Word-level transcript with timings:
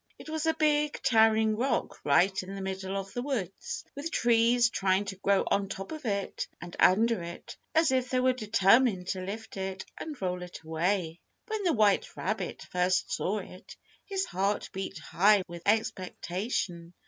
It 0.17 0.29
was 0.29 0.47
a 0.47 0.55
big, 0.55 0.99
towering 1.03 1.55
rock 1.55 2.03
right 2.03 2.41
in 2.41 2.55
the 2.55 2.61
middle 2.61 2.97
of 2.97 3.13
the 3.13 3.21
woods, 3.21 3.85
with 3.93 4.09
trees 4.09 4.71
trying 4.71 5.05
to 5.05 5.15
grow 5.17 5.43
on 5.45 5.69
top 5.69 5.91
of 5.91 6.05
it, 6.05 6.47
and 6.59 6.75
under 6.79 7.21
it, 7.21 7.55
as 7.75 7.91
if 7.91 8.09
they 8.09 8.19
were 8.19 8.33
determined 8.33 9.09
to 9.09 9.21
lift 9.21 9.57
it 9.57 9.85
and 9.99 10.19
roll 10.19 10.41
it 10.41 10.59
away. 10.63 11.19
When 11.45 11.61
the 11.61 11.73
white 11.73 12.17
rabbit 12.17 12.63
first 12.71 13.11
saw 13.11 13.37
it 13.37 13.77
his 14.03 14.25
heart 14.25 14.71
beat 14.73 14.97
high 14.97 15.43
with 15.47 15.61
expectation. 15.67 16.95